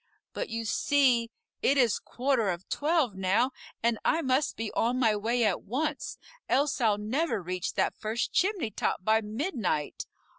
[0.33, 1.29] But you see
[1.61, 3.51] it is quarter of twelve now,
[3.83, 6.17] and I must be on my way at once,
[6.49, 10.07] else I'll never reach that first chimney top by midnight.